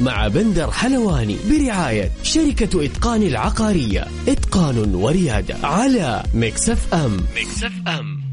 [0.00, 4.06] مع بندر حلواني برعاية شركة إتقان العقارية.
[4.28, 8.28] إتقان وريادة على Mix FM Mix FM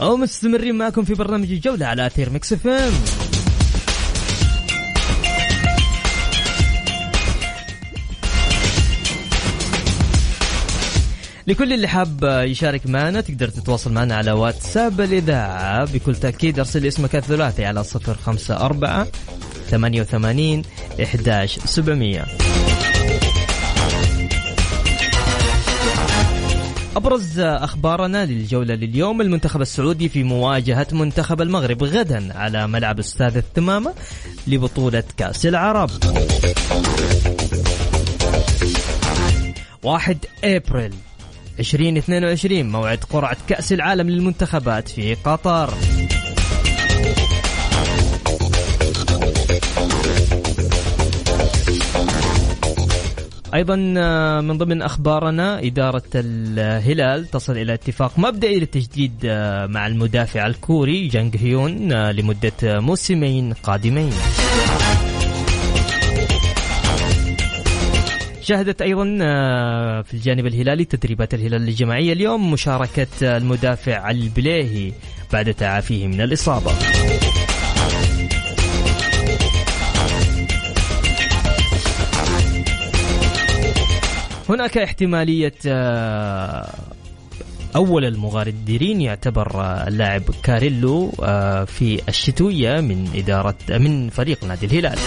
[0.00, 2.92] أو مستمرين معكم في برنامج الجولة على أثير Mix FM
[11.50, 15.92] لكل اللي حاب يشارك معنا تقدر تتواصل معنا على واتساب الإذاعة.
[15.92, 19.06] بكل تأكيد أرسل اسمك الثلاثي على صفر خمسة أربعة
[19.66, 20.62] ثمانية وثمانين
[21.02, 22.24] إحداش سبعمية.
[26.96, 33.94] أبرز أخبارنا للجولة لليوم المنتخب السعودي في مواجهة منتخب المغرب غدا على ملعب استاد الثمامة
[34.46, 35.90] لبطولة كأس العرب.
[39.82, 40.94] 1 أبريل.
[41.60, 45.74] 2022 موعد قرعة كأس العالم للمنتخبات في قطر.
[53.54, 60.46] أيضا آه، من ضمن أخبارنا إدارة الهلال تصل إلى اتفاق مبدئي للتجديد آه، مع المدافع
[60.46, 64.12] الكوري جانغ هيون آه، لمدة موسمين قادمين.
[68.50, 69.04] شهدت أيضا
[70.02, 74.92] في الجانب الهلالي تدريبات الهلال الجماعية اليوم مشاركة المدافع البليهي
[75.32, 76.72] بعد تعافيه من الإصابة.
[84.48, 85.54] هناك احتمالية
[87.76, 91.10] أول المغادرين يعتبر اللاعب كاريلو
[91.66, 94.98] في الشتوية من إدارة من فريق نادي الهلال.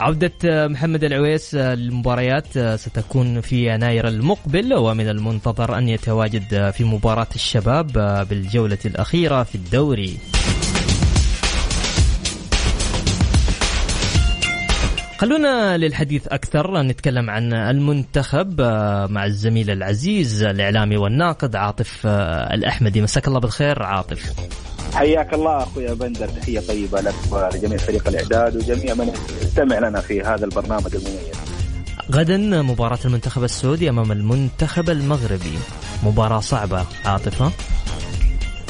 [0.00, 7.92] عودة محمد العويس للمباريات ستكون في يناير المقبل ومن المنتظر أن يتواجد في مباراة الشباب
[8.28, 10.16] بالجولة الأخيرة في الدوري.
[15.18, 18.60] خلونا للحديث أكثر نتكلم عن المنتخب
[19.10, 23.02] مع الزميل العزيز الإعلامي والناقد عاطف الأحمدي.
[23.02, 24.32] مساك الله بالخير عاطف.
[24.94, 29.12] حياك الله أخوي بندر تحية طيبة لك ولجميع فريق الإعداد وجميع من
[29.42, 31.40] يستمع لنا في هذا البرنامج المميز.
[32.12, 35.58] غدا مباراة المنتخب السعودي أمام المنتخب المغربي.
[36.02, 37.52] مباراة صعبة عاطفة؟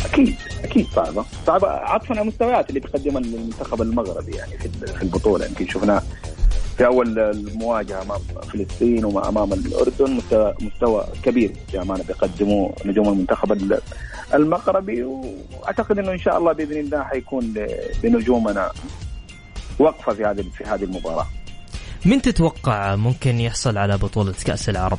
[0.05, 1.25] أكيد أكيد صعبة.
[1.47, 4.59] صعبة عطفا على المستويات اللي بيقدمها المنتخب المغربي يعني
[4.97, 5.47] في البطولة.
[5.47, 6.03] يمكن شفنا
[6.77, 8.21] في أول المواجهة امام
[8.53, 11.53] فلسطين وامام الأردن مستوى, مستوى كبير.
[11.73, 13.53] بامانه بيقدموا نجوم المنتخب
[14.35, 17.55] المغربي وأعتقد إنه إن شاء الله بإذن الله حيكون
[18.05, 18.71] لنجومنا
[19.79, 21.27] وقفة في هذه في هذه المباراة.
[22.05, 24.99] من تتوقع ممكن يحصل على بطولة كأس العرب؟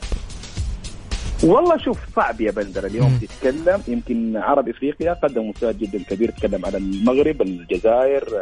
[1.44, 6.66] والله شوف صعب يا بندر اليوم تتكلم يمكن عرب إفريقيا قدم مستوى جدا كبير تتكلم
[6.66, 8.42] على المغرب الجزائر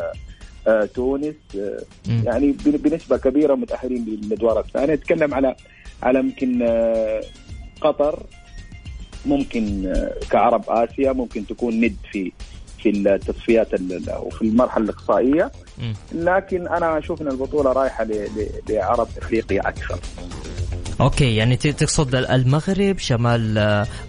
[0.67, 1.79] آه، تونس آه،
[2.23, 5.55] يعني بنسبة كبيرة متأهلين للادوار الثانية نتكلم على
[6.03, 7.21] على يمكن آه،
[7.81, 8.23] قطر
[9.25, 9.93] ممكن
[10.29, 12.31] كعرب آسيا ممكن تكون ند في
[12.83, 13.67] في التصفيات
[14.09, 15.51] أو في المرحلة الإقصائية.
[16.11, 18.07] لكن أنا أشوف إن البطولة رايحة
[18.69, 19.99] لعرب إفريقيا أكثر.
[21.01, 23.57] أوكي يعني تقصد المغرب شمال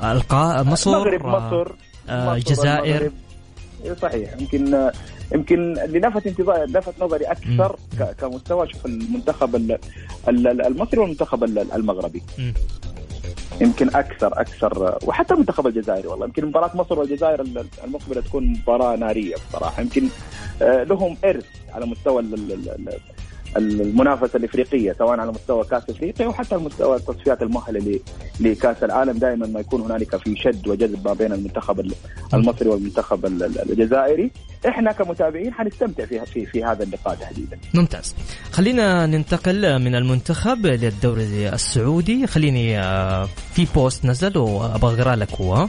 [0.04, 1.72] القاء مصر المغرب مصر
[2.10, 3.12] الجزائر.
[4.02, 4.30] صحيح.
[4.40, 4.90] يمكن
[5.34, 7.76] يمكن اللي لفت انتظار لفت نظري أكثر
[8.20, 8.68] كمستوى.
[8.72, 9.76] شوف المنتخب
[10.28, 12.22] المصري والمنتخب المغربي.
[13.60, 16.26] يمكن أكثر أكثر وحتى المنتخب الجزائري والله.
[16.26, 17.40] يمكن مباراة مصر والجزائر
[17.84, 19.82] المقبلة تكون مباراة نارية بصراحة.
[19.82, 20.08] يمكن
[20.62, 22.22] آه، لهم إرث على مستوى
[23.56, 28.00] المنافسة الإفريقية سواء على مستوى كأس إفريقيا وحتى على مستوى التصفيات المؤهلة
[28.40, 29.18] لكأس العالم.
[29.18, 31.92] دائما ما يكون هنالك في شد وجذب ما بين المنتخب
[32.34, 33.26] المصري والمنتخب
[33.70, 34.30] الجزائري.
[34.68, 37.58] إحنا كمتابعين حنستمتع في في, في هذا اللقاء تحديدا.
[37.74, 38.14] ممتاز.
[38.52, 42.26] خلينا ننتقل من المنتخب للدوري السعودي.
[42.26, 45.68] خليني آه، في بوست نزل وابغى اقرا لك هو.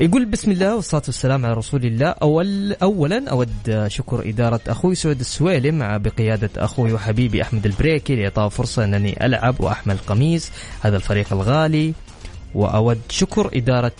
[0.00, 2.08] يقول بسم الله والصلاة والسلام على رسول الله.
[2.08, 8.84] أول أولا أود شكر إدارة أخوي سعود السويلم بقيادة أخوي وحبيبي أحمد البريكي لإعطاء فرصة
[8.84, 10.50] أنني ألعب وأحمل قميص
[10.80, 11.94] هذا الفريق الغالي.
[12.54, 13.92] وأود شكر إدارة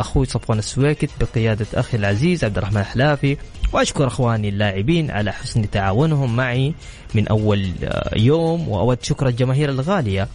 [0.00, 3.36] أخوي صفوان السويكت بقيادة أخي العزيز عبد الرحمن الحلافي.
[3.72, 6.74] وأشكر أخواني اللاعبين على حسن تعاونهم معي
[7.14, 7.70] من أول
[8.16, 8.68] يوم.
[8.68, 10.28] وأود شكر الجماهير الغالية.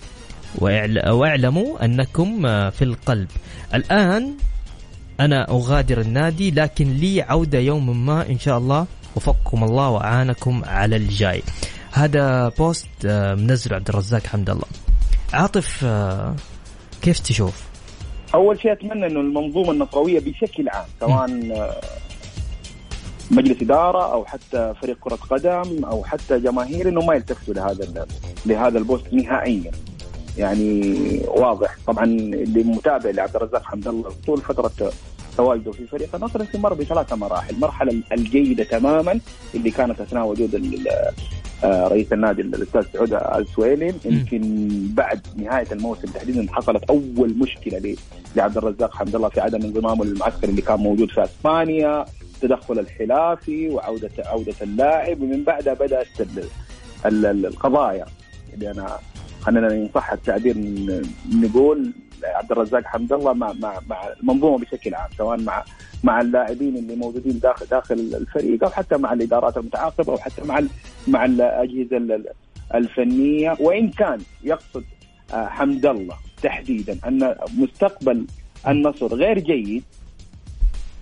[1.09, 3.27] وأعلموا أنكم في القلب.
[3.73, 4.33] الآن
[5.19, 8.85] أنا أغادر النادي لكن لي عودة يوم ما إن شاء الله.
[9.15, 11.41] وفقكم الله وأعانكم على الجاي.
[11.91, 14.67] هذا post آه، منزل عبد الرزاق حمد الله.
[15.33, 16.35] عاطف آه،
[17.01, 17.63] كيف تشوف؟
[18.33, 21.29] أول شيء أتمنى إنه المنظومة النصراويه بشكل عام سواء
[23.31, 28.07] مجلس إدارة أو حتى فريق كرة قدم أو حتى جماهير إنه ما يلتفتوا لهذا
[28.45, 29.71] لهذا ال post نهائيا.
[30.37, 31.75] يعني واضح.
[31.87, 34.91] طبعا اللي متابع لعبد الرزاق حمد الله طول فترة
[35.37, 39.19] تواجده في فريق النصر يمكن مر بثلاث مراحل، المرحله الجيدة تماما
[39.55, 40.55] اللي كانت أثناء وجود
[41.63, 47.95] آه، رئيس النادي الأستاذ سعود السويلم يمكن بعد نهاية الموسم تحديدا حصلت أول مشكلة
[48.35, 52.05] لعبد الرزاق حمد الله في عدم انضمامه للمعسكر اللي كان موجود في أسبانيا
[52.41, 56.07] تدخل الحلافي وعوده عودة اللاعب ومن بعدها بدأت
[57.05, 58.05] القضايا
[58.53, 58.99] اللي أنا
[59.45, 60.55] خلينا ان صح التعبير
[61.33, 61.91] نقول
[62.23, 65.63] عبد الرزاق حمد الله مع مع مع المنظومه بشكل عام سواء مع
[66.03, 70.61] مع اللاعبين اللي موجودين داخل داخل الفريق أو حتى مع الإدارات المتعاقبة أو حتى مع
[71.07, 71.97] مع الأجهزة
[72.75, 73.57] الفنية.
[73.59, 74.83] وإن كان يقصد
[75.33, 78.25] آه، حمد الله تحديدا أن مستقبل
[78.67, 79.83] النصر غير جيد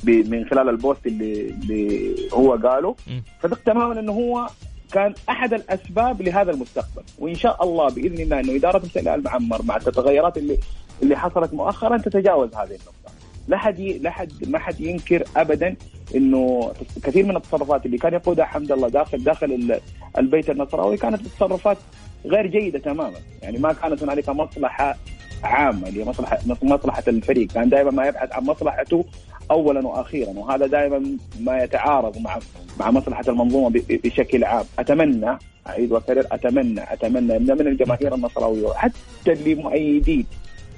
[0.04, 2.96] من خلال البوست اللي اللي هو قاله
[3.44, 4.48] صدق تماما أنه هو
[4.94, 7.04] كان أحد الأسباب لهذا المستقبل.
[7.20, 10.58] وإن شاء الله بإذن الله إنه اداره مسجد المعمر مع التغيرات اللي
[11.04, 13.12] اللي حصلت مؤخرا تتجاوز هذه النقطة.
[13.48, 15.76] لا حد لا حد ما حد ينكر ابدا
[16.16, 16.72] إنه
[17.04, 19.80] كثير من التصرفات اللي كان يقودها حمد الله داخل داخل
[20.18, 21.78] البيت النصراوي كانت تصرفات
[22.26, 23.20] غير جيدة تماما.
[23.42, 24.98] يعني ما كانت هنالك مصلحة
[25.44, 27.48] عامة لمصلحه مصلحة الفريق.
[27.52, 29.06] كان دائما ما يبحث عن مصلحته
[29.52, 32.40] اولا وأخيرا وهذا دائما ما يتعارض مع
[32.80, 34.66] مع مصلحة المنظومة بشكل عام.
[34.80, 35.38] أتمنى
[35.68, 38.94] أعيد وأكرر أتمنى أتمنى إن من الجماهير النصراوية وحتى
[39.28, 40.26] اللي مؤيدين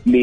[0.05, 0.17] ل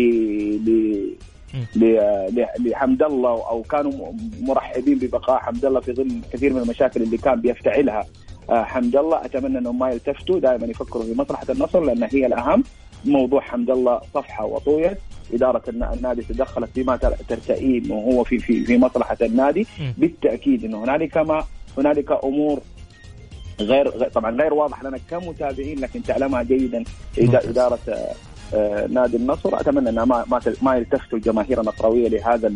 [1.76, 7.16] ل لحمد الله أو كانوا مرحبين ببقاء حمد الله في ظل كثير من المشاكل اللي
[7.18, 8.06] كان بيفتعلها
[8.50, 9.24] آه، حمد الله.
[9.24, 12.64] أتمنى إنهم ما يلتفتوا دائما يفكروا في مصلحة النصر لأن هي الأهم.
[13.04, 14.98] موضوع حمد الله صفحة وطويت
[15.34, 16.96] إدارة النادي تدخلت فيما
[17.28, 19.66] ترتئيه وهو في في في مصلحة النادي
[19.98, 21.44] بالتأكيد إنه هنالك ما
[21.78, 22.60] هنالك أمور
[23.60, 26.84] غير طبعا غير واضح لنا كمتابعين لكن تعلمها جيدا
[27.18, 27.78] إدارة
[28.54, 29.60] آه، نادي النصر.
[29.60, 32.48] أتمنى إنها ما ما ما يلتفتوا الجماهير النصراوية لهذا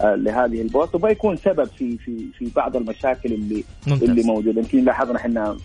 [0.00, 0.94] آه، لهذه البوست.
[0.94, 4.08] وبيكون سبب في في في بعض المشاكل اللي ممتاز.
[4.08, 5.56] اللي موجوده يمكن لاحظنا إحنا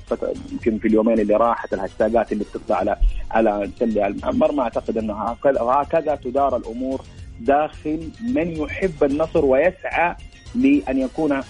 [0.51, 2.97] يمكن في اليومين اللي راحت الهاشتاجات اللي بتطلع على
[3.31, 5.13] على مسلي المعمر ما أعتقد إنه
[5.59, 7.01] هكذا تدار الأمور
[7.39, 10.15] داخل من يحب النصر ويسعى
[10.55, 11.41] لأن يكون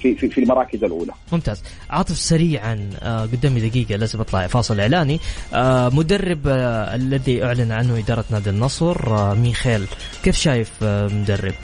[0.00, 1.12] في في في المراكز الأولى.
[1.32, 4.46] ممتاز، عاطف سريعا آه قدامي دقيقة لازم أطلع.
[4.46, 5.20] فاصل إعلاني،
[5.54, 6.48] آه مدرب
[6.94, 9.86] الذي أعلن عنه إدارة نادي النصر ميخيل،
[10.24, 11.54] كيف شايف مدرب؟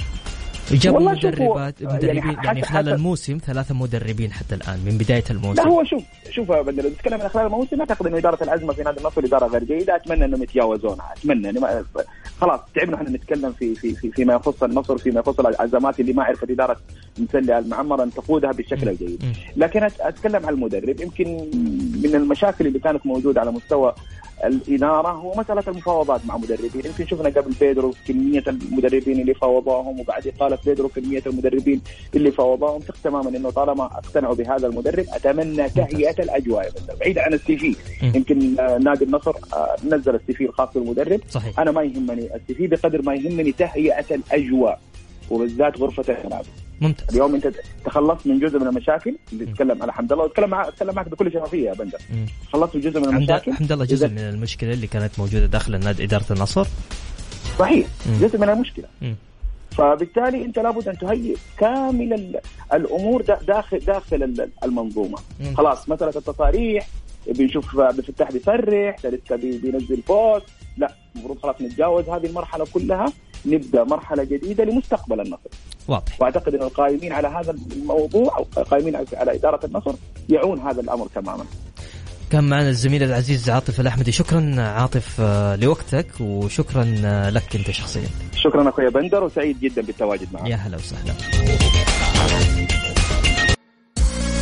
[0.76, 5.62] جاب مدربات مدربين يعني, يعني خلال الموسم ثلاثة مدربين حتى الآن من بداية الموسم.
[5.62, 9.00] لا هو شوف شوف بدر نتكلم عن خلال الموسم اعتقد انه إدارة الازمه في نادي
[9.00, 11.84] النصر إدارة غير جيده أتمنى إنهم يتجاوزونها أتمنى يعني
[12.40, 16.24] خلاص تعبنا إحنا نتكلم في في في فيما يخص النصر فيما يخص الازمات اللي ما
[16.24, 16.76] عرفت إدارة
[17.18, 19.24] مسلي المعمر أن تقودها بالشكل الجيد.
[19.56, 21.00] لكن أتكلم عن المدرب.
[21.00, 21.26] يمكن
[22.04, 23.94] من المشاكل اللي كانت موجودة على مستوى
[24.44, 26.82] الإدارة هو مسألة المفاوضات مع مدربين.
[26.84, 31.80] يمكن شفنا قبل بيدرو كمية المدربين اللي فاوضوهم وبعد إقالة بيدرو كمية المدربين
[32.14, 36.72] اللي فاوضوهم ثق تماما إنه طالما اقتنعوا بهذا المدرب أتمنى تهيئة الأجواء.
[37.00, 37.76] بعيد عن السي في.
[38.02, 38.54] يمكن
[38.84, 41.20] نادي النصر آه، نزل السي في الخاص بالمدرب.
[41.30, 41.60] صحيح.
[41.60, 44.80] أنا ما يهمني السي في بقدر ما يهمني تهيئة الأجواء
[45.30, 46.44] وبالذات غرفة الملعب
[46.80, 47.08] ممتاز.
[47.10, 47.52] اليوم انت
[47.84, 51.32] تخلصت من جزء من المشاكل اللي تتكلم على حمد الله واتكلم معك اتكلم معك بكل
[51.32, 51.98] شفافية يا بندر.
[52.52, 56.04] خلصت من جزء من المشاكل حمد الله جزء من المشكلة اللي كانت موجودة داخل النادي
[56.04, 56.66] إدارة النصر.
[57.58, 58.26] صحيح مم.
[58.26, 58.86] جزء من المشكلة.
[59.02, 59.16] مم.
[59.70, 62.40] فبالتالي انت لابد أن تهيئ كامل
[62.72, 65.18] الأمور داخل داخل المنظومة.
[65.40, 65.54] مم.
[65.54, 66.88] خلاص مسألة التصاريح
[67.26, 70.46] بنشوف عبد الفتاح بيصرح لسه بينزل بوست.
[70.76, 73.12] لا المفروض خلاص نتجاوز هذه المرحلة كلها
[73.46, 75.50] نبدأ مرحلة جديدة لمستقبل النصر.
[75.90, 76.20] واضح.
[76.20, 79.92] وأعتقد إن القائمين على هذا الموضوع أو القائمين على إدارة النصر
[80.28, 81.44] يعون هذا الأمر تماما.
[82.30, 84.12] كان معنا الزميل العزيز عاطف الأحمدي.
[84.12, 88.08] شكرا عاطف آه، لوقتك وشكرا آه، لك أنت شخصيا.
[88.34, 90.46] شكرا أخوي بندر وسعيد جدا بالتواجد معك.
[90.50, 91.14] يا هلا وسهلا.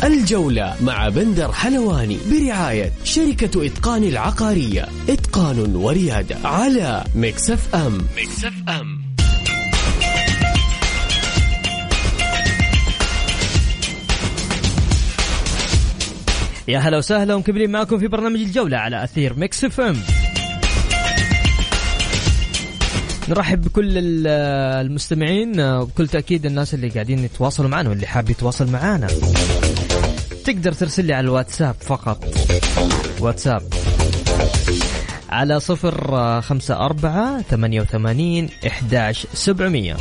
[0.03, 4.85] الجولة مع بندر حلواني برعاية شركة إتقان العقارية.
[5.09, 7.97] إتقان وريادة على مكسف أم.
[8.17, 8.98] مكسف أم.
[16.69, 19.95] يا هلا وسهلا ومكملين معكم في برنامج الجولة على أثير ميكس إف إم.
[23.29, 23.97] نرحب بكل
[24.27, 29.07] المستمعين وبكل تأكيد الناس اللي قاعدين يتواصلوا معنا واللي حاب يتواصل معنا
[30.45, 32.25] تقدر ترسل لي على الواتساب فقط.
[33.19, 33.61] واتساب.
[35.29, 39.97] على صفر خمسة أربعة ثمانية وثمانين إحداش سبعمية.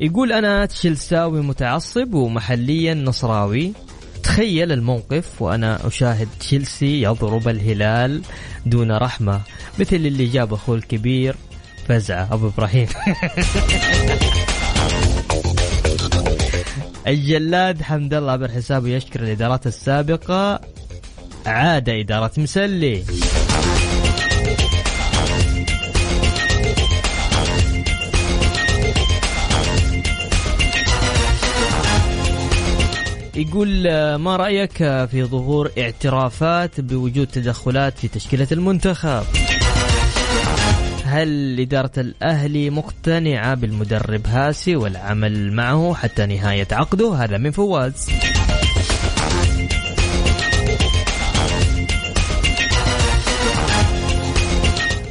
[0.00, 3.72] يقول أنا تشيلساوي متعصب ومحليا نصراوي.
[4.22, 8.22] تخيل الموقف وأنا أشاهد تشيلسي يضرب الهلال
[8.66, 9.40] دون رحمة
[9.78, 11.36] مثل اللي جاب أخوه الكبير
[11.88, 12.86] فزعة أبو إبراهيم.
[17.06, 20.60] الجلاد حمد الله عبر حسابه يشكر الإدارات السابقة.
[21.46, 23.04] عاد إدارة مسلي.
[33.36, 39.22] يقول آه، ما رأيك في ظهور اعترافات بوجود تدخلات في تشكيلة المنتخب؟
[41.04, 48.08] هل إدارة الأهلي مقتنعة بالمدرب هاسي والعمل معه حتى نهاية عقده؟ هذا من فواز.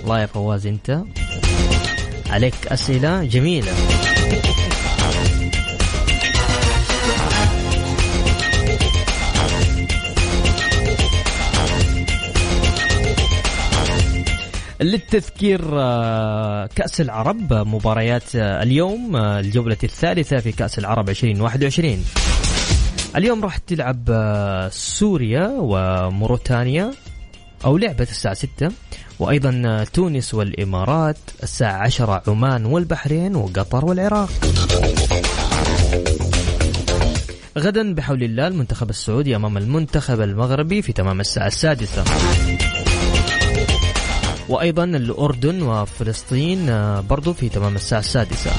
[0.04, 1.02] الله يا فواز أنت
[2.30, 3.72] عليك أسئلة جميلة.
[14.84, 22.06] للتذكير آه، كأس العرب مباريات آه، اليوم آه، الجولة الثالثة في كأس العرب 2021
[23.16, 24.10] اليوم راح تلعب
[24.72, 26.92] سوريا وموريتانيا
[27.66, 28.72] أو لعبة الساعة 6
[29.20, 34.30] وأيضا تونس والإمارات الساعة 10 عمان والبحرين وقطر والعراق.
[37.58, 42.04] غدا بحول الله المنتخب السعودي أمام المنتخب المغربي في تمام الساعة السادسة.
[44.54, 48.52] وأيضا الأردن وفلسطين آه، برضو في تمام الساعة السادسة.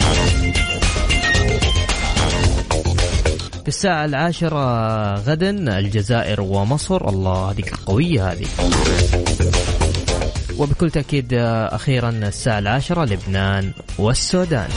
[3.62, 7.08] في الساعة العاشرة غدا الجزائر ومصر.
[7.08, 8.46] الله هذه قوية هذه.
[10.58, 14.68] وبكل تأكيد آه، أخيرا الساعة العاشرة لبنان والسودان.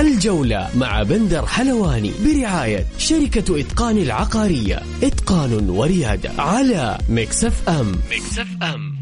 [0.00, 4.82] الجولة مع بندر حلواني برعاية شركة إتقان العقارية.
[5.02, 7.92] إتقان وريادة على مكسف أم.
[8.10, 9.00] مكسف أم.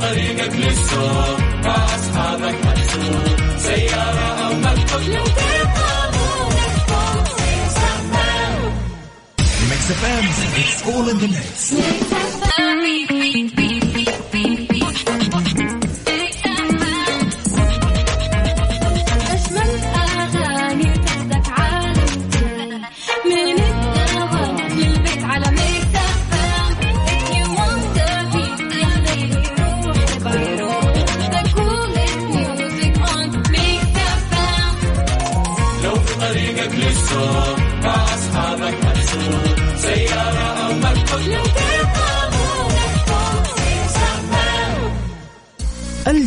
[0.00, 5.24] طريقك للسوق مع أصحابك محسوب سيارة أو مكتب لو
[9.70, 10.24] Mix FM,
[10.60, 12.35] it's all in the mix.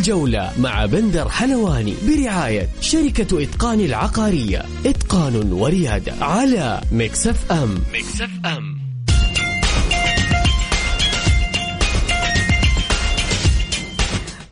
[0.09, 4.65] الجولة مع بندر حلواني برعاية شركة إتقان العقارية.
[4.85, 7.79] إتقان وريادة على مكسف أم.
[7.93, 8.79] مكسف أم.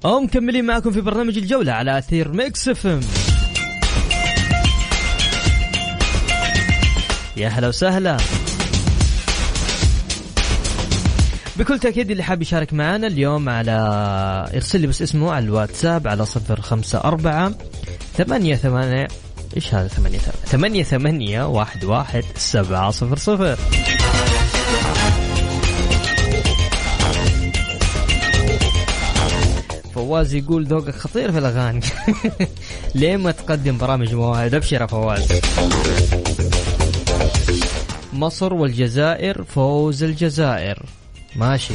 [0.04, 3.00] ومكملين معكم في برنامج الجولة على أثير ميكس إف إم.
[7.38, 8.18] يا هلا وسهلا.
[11.60, 16.26] بكل تأكيد اللي حاب يشارك معنا اليوم على يرسل لي بس اسمه على الواتساب على
[16.26, 17.52] صفر خمسة أربعة
[18.14, 19.08] ثمانية ثمانية
[19.56, 23.56] إيش هذا ثمانية ثمانية؟ ثمانية واحد واحد سبعة صفر صفر.
[29.96, 31.82] فواز يقول ذوقك خطير في الأغاني.
[32.96, 35.40] ليه ما تقدم برامج مواعيد أبشر يا فواز.
[38.14, 40.86] مصر والجزائر فوز الجزائر.
[41.38, 41.74] ماشي.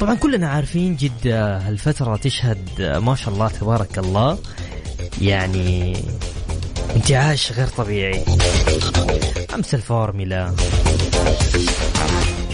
[0.00, 4.38] طبعا كلنا عارفين جدة هالفترة تشهد ما شاء الله تبارك الله
[5.20, 5.96] يعني
[6.96, 8.24] انتعاش غير طبيعي.
[9.54, 10.54] أمس الفورميلا.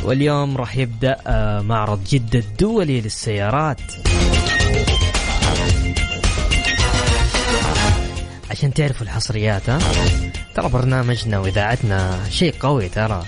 [0.04, 3.80] واليوم راح يبدأ آه، معرض جدة الدولي للسيارات.
[8.50, 9.78] عشان تعرفوا الحصريات ها
[10.54, 13.22] ترى برنامجنا وإذاعتنا شيء قوي ترى.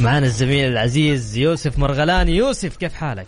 [0.00, 3.26] معنا الزميل العزيز يوسف مرغلاني يوسف كيف حالك؟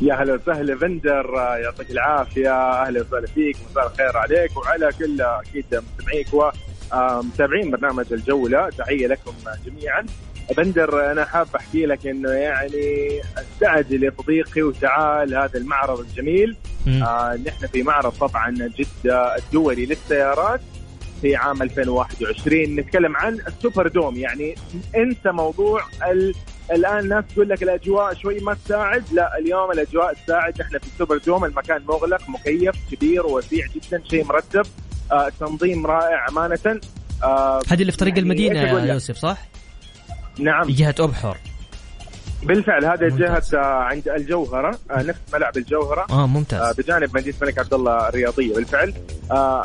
[0.00, 1.26] يا هلا وسهلا بندر
[1.62, 2.50] يعطيك العافية.
[2.82, 4.56] أهلا وسهلا فيك مساء الخير عليك.
[4.56, 9.32] وعلى كل أكيد مستمعيك ومتابعين برنامج الجولة تحية لكم
[9.66, 10.06] جميعا.
[10.56, 16.56] بندر أنا حاب أحكي لك إنه يعني استعجل يا صديقي وتعال هذا المعرض الجميل.
[16.88, 20.60] آه نحن في معرض طبعا جدة الدولي للسيارات.
[21.26, 24.54] في عام 2021 نتكلم عن السوبر دوم يعني
[24.96, 26.34] انسى موضوع ال...
[26.72, 29.04] الآن الناس تقول لك الأجواء شوي ما تساعد.
[29.12, 30.60] لا اليوم الأجواء تساعد.
[30.60, 34.62] إحنا في السوبر دوم المكان مغلق مكيف كبير وسيع جدا شيء مرتب.
[35.12, 36.80] آه تنظيم رائع أمانة.
[37.22, 39.38] آه هذه اللي في طريق يعني المدينة يا يوسف صح؟
[40.38, 40.66] نعم.
[40.68, 41.36] جهة أبحر.
[42.42, 44.78] بالفعل هذا جهة آه، عند الجوهرة.
[44.90, 46.06] آه، نفس ملعب الجوهرة.
[46.10, 46.60] آه ممتاز.
[46.60, 48.94] آه، بجانب مدينه الملك عبد الله الرياضية بالفعل.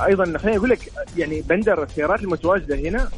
[0.06, 3.10] أيضا خليني أقول لك يعني بندر السيارات المتواجدة هنا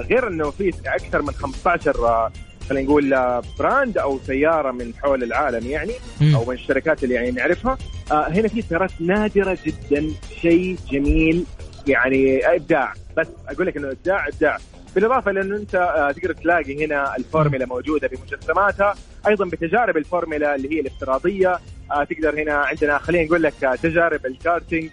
[0.00, 2.30] غير إنه في أكثر من 15
[2.68, 3.10] خلينا نقول
[3.58, 5.92] براند أو سيارة من حول العالم يعني
[6.34, 7.78] أو من الشركات اللي يعني نعرفها
[8.10, 10.08] هنا في سيارات نادرة جدا
[10.40, 11.44] شيء جميل
[11.86, 12.92] يعني إبداع.
[13.16, 14.58] بس أقول لك إنه إبداع إبداع.
[14.94, 18.94] بالإضافة لأنه أنت آه، تقدر تلاقي هنا الفورمولا موجودة بمجسماتها
[19.28, 21.58] أيضا بتجارب الفورمولا اللي هي الافتراضية
[21.92, 24.90] آه، تقدر هنا عندنا خلينا نقول لك آه، تجارب الكارتينج.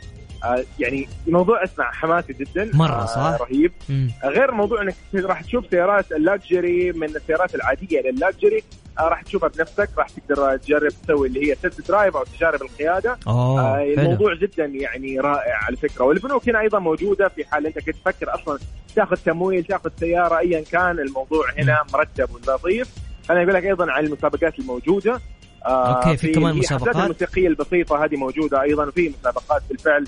[0.79, 2.71] يعني الموضوع اسمع حماسي جدا.
[2.73, 3.71] مرة صح؟ رهيب.
[3.89, 4.11] مم.
[4.23, 8.63] غير موضوع إنك راح تشوف سيارات ال luxury من السيارات العادية لل luxury
[8.99, 13.17] راح تشوفها بنفسك راح تقدر تجرب تسوي اللي هي test drive أو تجارب القيادة.
[13.27, 16.05] آه الموضوع جدا يعني رائع على فكرة.
[16.05, 18.59] والبنوك هنا أيضا موجودة في حال أنت كنت تفكر أصلا
[18.95, 22.87] تاخذ تمويل تاخذ سيارة ايا كان الموضوع هنا مرتب ولطيف
[23.29, 25.21] أنا أقول لك أيضا عن المسابقات الموجودة.
[25.65, 30.07] آه أوكي في, في كمان مسابقات؟ الموسيقية البسيطة هذه موجودة أيضا وفي مسابقات بالفعل.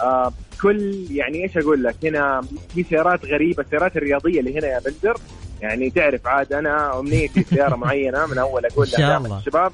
[0.00, 2.40] آه كل يعني إيش أقول لك؟ هنا
[2.74, 5.16] في سيارات غريبة السيارات الرياضية اللي هنا يا بندر
[5.60, 9.72] يعني تعرف عاد أنا أمنيتي سيارة معينة من أول أقول لها الشباب.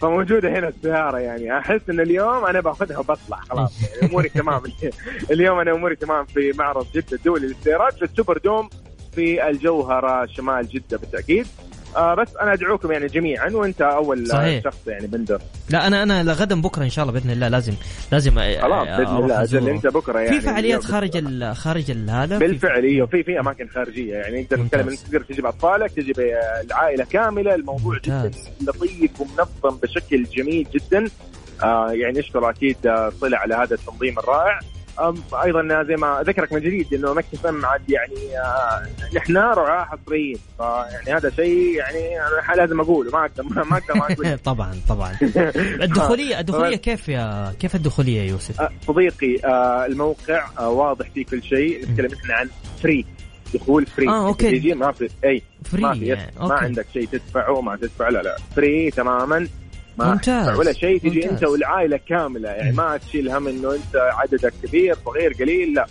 [0.00, 3.82] فموجودة هنا السيارة يعني أحس إن اليوم أنا باخذها وبطلع خلاص.
[3.82, 4.62] يعني أموري تمام.
[5.32, 8.68] اليوم أنا أموري تمام في معرض جدة الدولي للسيارات في السوبر دوم
[9.12, 11.46] في الجوهرة شمال جدة بالتأكيد.
[11.96, 14.64] آه بس أنا أدعوكم يعني جميعا وأنت أول صحيح.
[14.64, 15.42] شخص يعني بندر.
[15.70, 17.72] لا أنا أنا لغدا بكرة إن شاء الله بإذن الله لازم
[18.12, 22.82] لازم خلاص بإذن الله أجل أنت بكرة يعني في فعاليات خارج ال خارج هذا؟ بالفعل
[22.82, 26.20] إيوه في في أماكن خارجية يعني انت تتكلم انت تقدر تجيب أطفالك تجيب
[26.64, 28.26] العائلة كاملة الموضوع ممتاز.
[28.26, 31.04] جدا لطيف ومنظم بشكل جميل جدا.
[31.62, 32.76] آه يعني اشكر أكيد
[33.20, 34.60] صله على هذا التنظيم الرائع.
[35.44, 39.84] أيضا زي ما ذكرك من جديد إنه ميكس إف إم عاد يعني آه، نحن رعاه
[39.84, 40.38] حصريين.
[40.58, 43.10] فيعني هذا شيء يعني أنا لازم أقوله.
[43.10, 44.38] ما أقدر ما أقدر ما أقول.
[44.52, 45.12] طبعا طبعا.
[45.86, 51.42] الدخوليه الدخولية كيف يا كيف الدخولية يا يوسف؟ آه، صديقي آه، الموقع واضح فيه كل
[51.42, 51.82] شيء.
[51.82, 52.48] نتكلم إحنا عن
[52.82, 53.04] free
[53.54, 54.74] دخول free آه okay.
[54.74, 56.32] ما في إي free ما في يعني.
[56.40, 58.36] ما عندك شيء تدفعه ما تدفع لا لا.
[58.56, 59.48] free تماما.
[59.98, 61.30] ما ممتاز ولا شيء تجي ممتاز.
[61.30, 65.86] انت والعائلة كاملة يعني ما تشيل هم إنه أنت عددك كبير صغير قليل لا.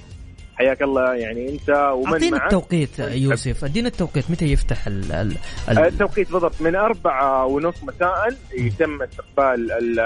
[0.56, 5.36] حياك الله يعني أنت ومن اعطينا التوقيت يوسف ادينا التوقيت متى يفتح ال ال
[5.70, 9.98] ال التوقيت بالضبط من أربعة ونص مساء يتم استقبال ال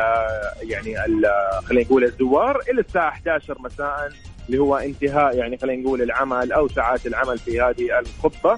[0.69, 1.25] يعني ال
[1.63, 4.09] خلينا نقول الزوار إلى الساعة 11 مساء
[4.47, 8.57] اللي هو انتهاء يعني خلينا نقول العمل أو ساعات العمل في هذه الخطبة.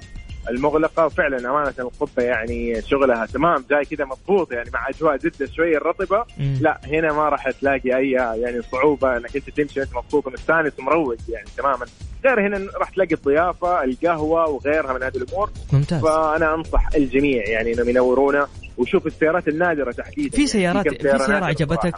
[0.50, 5.78] المغلقة وفعلا أمانة القبة يعني شغلها تمام جاي كذا مضبوط يعني مع أجواء جده شوية
[5.78, 6.26] الرطبة.
[6.38, 11.18] لا هنا ما راح تلاقي أي يعني صعوبة إنك أنت تمشي وأنت مبسوط ومستانس ومروق
[11.30, 11.86] يعني تماما.
[12.26, 15.52] غير هنا راح تلاقي الضيافة القهوة وغيرها من هذه الأمور.
[15.74, 16.02] ممتاز.
[16.02, 20.38] فأنا أنصح الجميع يعني إنهم ينورونا وشوف السيارات النادرة تحديدا.
[20.38, 21.96] في سيارات يعني في, سيارة عجبتك؟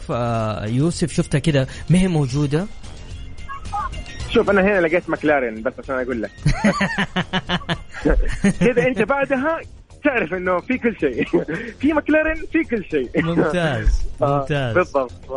[0.75, 2.65] يوسف شفتها كذا ما هي موجودة؟
[4.29, 6.31] شوف أنا هنا لقيت مكلارين بس عشان أقول لك.
[8.65, 9.59] كذا أنت بعدها
[10.03, 11.25] تعرف إنه في كل شيء.
[11.81, 13.09] في مكلارين في كل شيء.
[13.23, 14.75] ممتاز ممتاز.
[14.75, 15.29] بالضبط.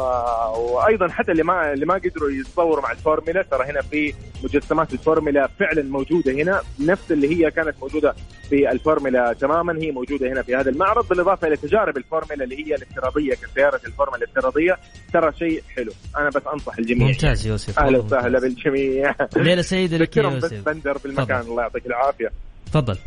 [0.58, 5.46] وأيضا حتى اللي ما اللي ما قدروا يتصوروا مع الفورمولا ترى هنا في مجسمات الفورمولا
[5.60, 8.14] فعلا موجودة هنا نفس اللي هي كانت موجودة
[8.50, 12.74] في الفورمولا تماما هي موجودة هنا في هذا المعرض بالإضافة إلى تجارب الفورمولا اللي هي
[12.74, 14.76] الافتراضية كسيارة الفورمولا الافتراضية.
[15.12, 15.92] ترى شيء حلو.
[16.16, 17.06] أنا بس أنصح الجميع.
[17.06, 19.14] ممتاز يوسف أهلا وسهلا بالجميع.
[19.36, 20.64] ليله سعيدة لك يا يوسف.
[20.68, 22.30] بندر بالمكان الله يعطيك العافية.
[22.76, 22.98] تفضل.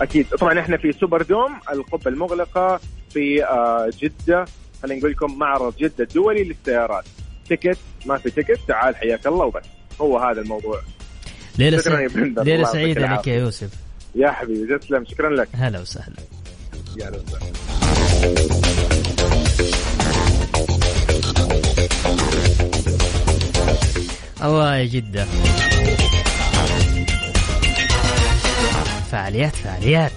[0.00, 0.28] أكيد.
[0.28, 4.44] طبعا إحنا في سوبر دوم القبة المغلقة في آه، جدة
[4.82, 7.04] خلينا نقول لكم معرض جدة الدولي للسيارات.
[7.50, 9.64] تكت ما في تكت تعال حياك الله وبس.
[10.00, 10.80] هو هذا الموضوع.
[11.58, 13.70] ليلة شكرا سعيدة ليلة سعيدة لك يا يوسف.
[14.14, 15.48] يا حبيبي تسلم شكرا لك.
[15.52, 16.16] هلا وسهلا.
[17.00, 17.46] يا هلا وسهلا
[24.42, 25.26] الله يا جدة.
[29.16, 30.12] فعاليات فعاليات.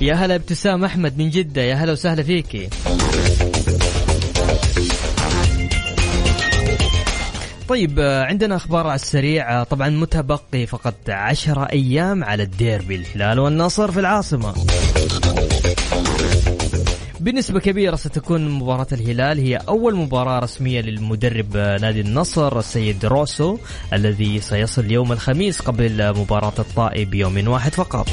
[0.00, 2.68] يا هلا ابتسام أحمد من جدة يا هلا وسهلا فيكي.
[7.68, 9.62] طيب عندنا أخبار على السريع.
[9.64, 14.54] طبعا متبقي فقط عشرة أيام على الديربي الهلال والنصر في العاصمة.
[17.24, 23.58] بنسبة كبيرة ستكون مباراة الهلال هي أول مباراة رسمية للمدرب نادي النصر السيد روسو
[23.92, 28.08] الذي سيصل يوم الخميس قبل مباراة الطائي بيوم واحد فقط.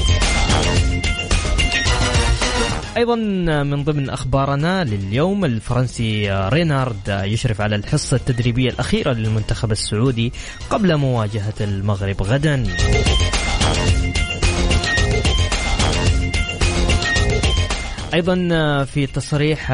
[2.96, 3.14] أيضا
[3.62, 10.32] من ضمن أخبارنا لليوم الفرنسي رينارد يشرف على الحصة التدريبية الأخيرة للمنتخب السعودي
[10.70, 12.64] قبل مواجهة المغرب غدا.
[18.14, 18.34] أيضا
[18.84, 19.72] في تصريح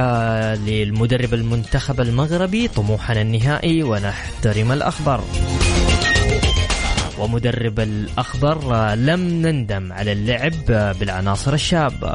[0.67, 5.21] للمدرب المنتخب المغربي طموحنا النهائي ونحترم الاخضر.
[7.19, 10.53] ومدرب الاخضر لم نندم على اللعب
[11.01, 12.15] بالعناصر الشابه.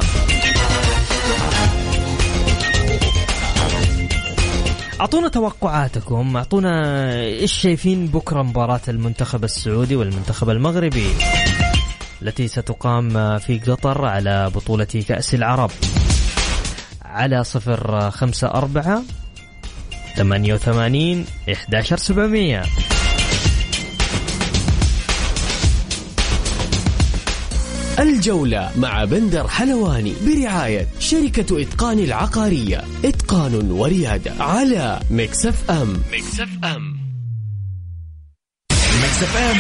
[5.01, 11.07] أعطونا توقعاتكم أعطونا إيش شايفين بكرة مباراة المنتخب السعودي والمنتخب المغربي
[12.21, 15.71] التي ستقام في قطر على بطولة كأس العرب
[17.13, 19.03] على صفر خمسة أربعة
[20.15, 22.63] ثمانية وثمانين إحداشر سبعمية.
[27.99, 32.83] الجولة مع بندر حلواني برعاية شركة إتقان العقارية.
[33.05, 36.03] إتقان وريادة على مكسف أم.
[36.13, 36.97] مكسف أم.
[38.71, 39.57] مكسف أم.